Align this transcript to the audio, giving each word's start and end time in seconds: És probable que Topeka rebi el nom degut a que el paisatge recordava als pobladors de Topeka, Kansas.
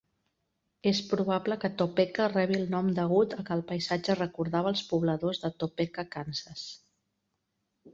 És 0.91 1.01
probable 1.11 1.57
que 1.65 1.71
Topeka 1.81 2.27
rebi 2.33 2.57
el 2.61 2.65
nom 2.77 2.91
degut 3.01 3.37
a 3.39 3.47
que 3.51 3.55
el 3.59 3.63
paisatge 3.75 4.19
recordava 4.25 4.75
als 4.75 4.85
pobladors 4.95 5.47
de 5.49 5.57
Topeka, 5.65 6.11
Kansas. 6.19 6.69